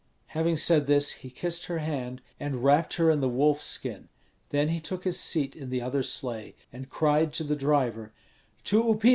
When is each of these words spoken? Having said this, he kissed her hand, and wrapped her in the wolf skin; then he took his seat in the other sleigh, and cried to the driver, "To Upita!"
Having 0.29 0.57
said 0.57 0.87
this, 0.87 1.11
he 1.11 1.29
kissed 1.29 1.65
her 1.65 1.77
hand, 1.77 2.23
and 2.39 2.63
wrapped 2.63 2.95
her 2.95 3.11
in 3.11 3.21
the 3.21 3.29
wolf 3.29 3.61
skin; 3.61 4.09
then 4.49 4.69
he 4.69 4.79
took 4.79 5.03
his 5.03 5.19
seat 5.19 5.55
in 5.55 5.69
the 5.69 5.83
other 5.83 6.01
sleigh, 6.01 6.55
and 6.73 6.89
cried 6.89 7.31
to 7.33 7.43
the 7.43 7.55
driver, 7.55 8.11
"To 8.63 8.81
Upita!" 8.83 9.09